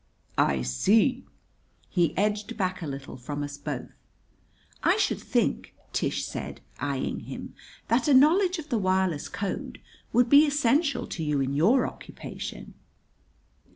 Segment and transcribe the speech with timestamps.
[0.39, 1.27] "I see!"
[1.87, 3.91] He edged back a little from us both.
[4.81, 7.53] "I should think," Tish said, eyeing him,
[7.87, 9.79] "that a knowledge of the wireless code
[10.11, 12.73] would be essential to you in your occupation."